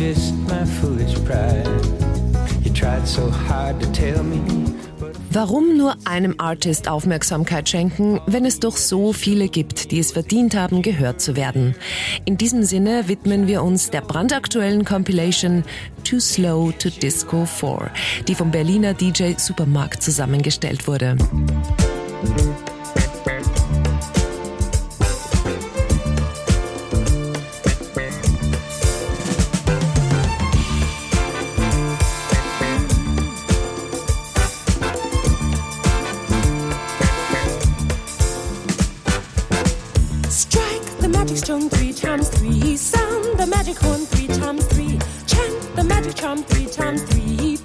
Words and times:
Just 0.00 0.32
my 0.48 0.64
foolish 0.80 1.14
pride? 1.26 1.68
You 2.64 2.72
tried 2.72 3.06
so 3.06 3.30
hard 3.30 3.80
to 3.80 3.86
tell 3.92 4.22
me. 4.22 4.40
Warum 5.30 5.76
nur 5.76 5.94
einem 6.06 6.34
Artist 6.38 6.88
Aufmerksamkeit 6.88 7.68
schenken, 7.68 8.18
wenn 8.26 8.46
es 8.46 8.60
doch 8.60 8.76
so 8.76 9.12
viele 9.12 9.48
gibt, 9.48 9.92
die 9.92 9.98
es 9.98 10.10
verdient 10.10 10.56
haben, 10.56 10.80
gehört 10.80 11.20
zu 11.20 11.36
werden? 11.36 11.74
In 12.24 12.38
diesem 12.38 12.64
Sinne 12.64 13.08
widmen 13.08 13.46
wir 13.46 13.62
uns 13.62 13.90
der 13.90 14.00
brandaktuellen 14.00 14.84
Compilation 14.84 15.64
Too 16.02 16.18
Slow 16.18 16.72
to 16.72 16.88
Disco 16.88 17.44
4, 17.44 17.90
die 18.26 18.34
vom 18.34 18.50
Berliner 18.50 18.94
DJ 18.94 19.34
Supermarkt 19.36 20.02
zusammengestellt 20.02 20.88
wurde. 20.88 21.16
Magic 41.30 41.44
stone 41.44 41.70
three 41.70 41.92
times 41.92 42.28
three. 42.28 42.76
Sound 42.76 43.38
the 43.38 43.46
magic 43.46 43.78
horn 43.78 44.04
three 44.06 44.26
times 44.26 44.66
three. 44.66 44.98
Chant 45.28 45.76
the 45.76 45.84
magic 45.84 46.16
charm 46.16 46.42
three 46.44 46.66
times 46.66 47.04
three. 47.04 47.56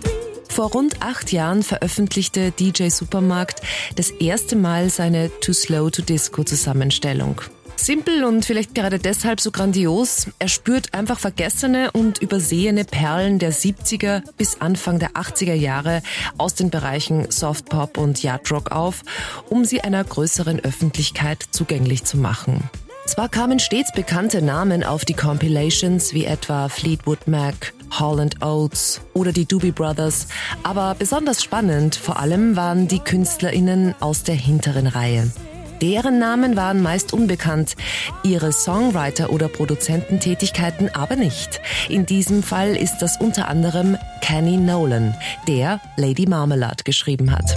Vor 0.50 0.72
rund 0.72 1.02
acht 1.02 1.32
Jahren 1.32 1.64
veröffentlichte 1.64 2.52
DJ 2.52 2.90
Supermarkt 2.90 3.62
das 3.96 4.12
erste 4.12 4.56
Mal 4.56 4.92
seine 4.92 5.32
Too 5.40 5.54
Slow 5.54 5.90
to 5.90 6.04
Disco 6.04 6.44
Zusammenstellung. 6.44 7.42
Simpel 7.76 8.24
und 8.24 8.46
vielleicht 8.46 8.76
gerade 8.76 9.00
deshalb 9.00 9.42
so 9.42 9.50
grandios, 9.52 10.28
er 10.38 10.48
spürt 10.48 10.94
einfach 10.94 11.20
vergessene 11.20 11.92
und 11.92 12.20
übersehene 12.20 12.86
Perlen 12.86 13.40
der 13.40 13.52
70er 13.52 14.22
bis 14.38 14.62
Anfang 14.62 15.00
der 15.00 15.12
80er 15.14 15.56
Jahre 15.56 16.04
aus 16.38 16.54
den 16.54 16.70
Bereichen 16.70 17.32
Softpop 17.32 17.98
und 17.98 18.22
Yardrock 18.22 18.72
auf, 18.72 19.02
um 19.50 19.66
sie 19.66 19.82
einer 19.82 20.04
größeren 20.04 20.60
Öffentlichkeit 20.60 21.44
zugänglich 21.52 22.04
zu 22.06 22.18
machen. 22.18 22.70
Zwar 23.06 23.30
kamen 23.30 23.60
stets 23.60 23.92
bekannte 23.92 24.42
Namen 24.42 24.84
auf 24.84 25.06
die 25.06 25.14
Compilations 25.14 26.14
wie 26.14 26.26
etwa 26.26 26.70
Fleetwood 26.70 27.28
Mac, 27.28 27.74
Holland 27.92 28.44
Oates 28.44 29.00
oder 29.14 29.32
die 29.32 29.46
Doobie 29.46 29.72
Brothers, 29.72 30.28
aber 30.64 30.96
besonders 30.98 31.44
spannend 31.44 31.96
vor 31.96 32.20
allem 32.20 32.56
waren 32.56 32.88
die 32.88 33.00
KünstlerInnen 33.00 33.94
aus 34.00 34.24
der 34.24 34.36
hinteren 34.36 34.88
Reihe. 34.88 35.32
Deren 35.82 36.18
Namen 36.18 36.56
waren 36.56 36.82
meist 36.82 37.14
unbekannt, 37.14 37.76
ihre 38.24 38.52
Songwriter- 38.52 39.30
oder 39.30 39.50
Produzententätigkeiten 39.50 40.94
aber 40.96 41.16
nicht. 41.16 41.62
In 41.90 42.08
diesem 42.08 42.42
Fall 42.42 42.76
ist 42.76 43.00
das 43.00 43.18
unter 43.18 43.50
anderem 43.50 43.98
Kenny 44.22 44.58
Nolan, 44.58 45.16
der 45.48 45.80
Lady 45.96 46.26
Marmalade 46.26 46.84
geschrieben 46.84 47.32
hat. 47.32 47.56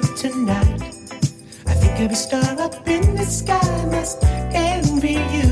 Beautiful 0.00 0.30
tonight. 0.30 0.82
I 1.66 1.74
think 1.74 2.00
every 2.00 2.16
star 2.16 2.42
up 2.60 2.86
in 2.88 3.16
the 3.16 3.24
sky 3.24 3.84
must 3.90 4.22
envy 4.52 5.14
you. 5.32 5.50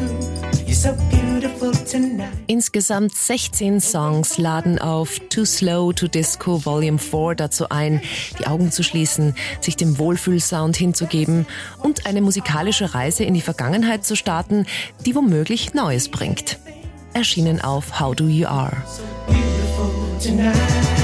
You're 0.66 0.75
so 0.75 0.94
beautiful 1.10 1.72
tonight. 1.72 2.32
Insgesamt 2.47 3.15
16 3.15 3.81
Songs 3.81 4.38
laden 4.38 4.78
auf 4.78 5.19
Too 5.31 5.44
Slow 5.44 5.93
to 5.93 6.09
Disco 6.09 6.65
Volume 6.65 6.99
4 6.99 7.37
dazu 7.37 7.69
ein, 7.71 8.03
die 8.38 8.47
Augen 8.47 8.71
zu 8.71 8.82
schließen, 8.82 9.34
sich 9.60 9.77
dem 9.77 9.99
Wohlfühlsound 9.99 10.76
hinzugeben 10.76 11.47
und 11.82 12.06
eine 12.06 12.21
musikalische 12.21 12.94
Reise 12.94 13.25
in 13.25 13.34
die 13.34 13.41
Vergangenheit 13.41 14.05
zu 14.05 14.15
starten, 14.16 14.66
die 15.06 15.15
womöglich 15.15 15.75
Neues 15.75 16.09
bringt. 16.09 16.59
Erschienen 17.15 17.61
auf 17.61 18.00
How 18.00 18.15
Do 18.15 18.26
You 18.26 18.47
Are. 18.47 18.76
Das 20.19 21.04